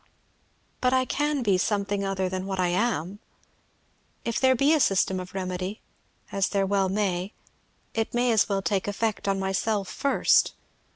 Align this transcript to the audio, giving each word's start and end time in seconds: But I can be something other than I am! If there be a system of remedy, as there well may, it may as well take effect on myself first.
But 0.81 0.93
I 0.93 1.05
can 1.05 1.43
be 1.43 1.59
something 1.59 2.03
other 2.03 2.27
than 2.27 2.49
I 2.49 2.69
am! 2.69 3.19
If 4.25 4.39
there 4.39 4.55
be 4.55 4.73
a 4.73 4.79
system 4.79 5.19
of 5.19 5.35
remedy, 5.35 5.79
as 6.31 6.49
there 6.49 6.65
well 6.65 6.89
may, 6.89 7.33
it 7.93 8.11
may 8.11 8.31
as 8.31 8.49
well 8.49 8.63
take 8.63 8.87
effect 8.87 9.27
on 9.27 9.37
myself 9.39 9.89
first. 9.89 10.55